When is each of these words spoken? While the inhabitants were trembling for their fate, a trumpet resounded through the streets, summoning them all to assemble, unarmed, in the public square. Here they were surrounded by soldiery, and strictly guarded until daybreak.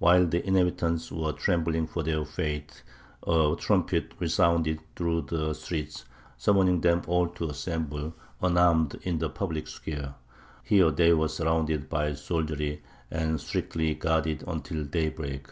While 0.00 0.26
the 0.26 0.44
inhabitants 0.44 1.12
were 1.12 1.30
trembling 1.32 1.86
for 1.86 2.02
their 2.02 2.24
fate, 2.24 2.82
a 3.24 3.54
trumpet 3.56 4.12
resounded 4.18 4.80
through 4.96 5.26
the 5.30 5.54
streets, 5.54 6.04
summoning 6.36 6.80
them 6.80 7.02
all 7.06 7.28
to 7.28 7.48
assemble, 7.50 8.12
unarmed, 8.42 8.98
in 9.02 9.20
the 9.20 9.30
public 9.30 9.68
square. 9.68 10.14
Here 10.64 10.90
they 10.90 11.12
were 11.12 11.28
surrounded 11.28 11.88
by 11.88 12.14
soldiery, 12.14 12.82
and 13.08 13.40
strictly 13.40 13.94
guarded 13.94 14.42
until 14.48 14.82
daybreak. 14.82 15.46